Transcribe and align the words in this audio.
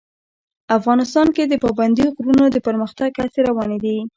افغانستان 0.77 1.27
کې 1.35 1.43
د 1.47 1.53
پابندي 1.63 2.05
غرونو 2.15 2.45
د 2.51 2.57
پرمختګ 2.67 3.09
هڅې 3.21 3.39
روانې 3.49 3.77
دي. 3.83 3.97